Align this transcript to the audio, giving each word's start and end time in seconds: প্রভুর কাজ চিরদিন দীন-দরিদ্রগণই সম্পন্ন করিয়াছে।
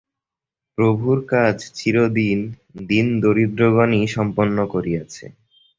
প্রভুর 0.77 1.17
কাজ 1.31 1.57
চিরদিন 1.77 2.39
দীন-দরিদ্রগণই 2.89 4.03
সম্পন্ন 4.07 4.57
করিয়াছে। 4.73 5.25